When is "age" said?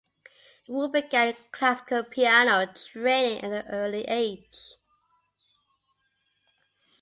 4.07-4.73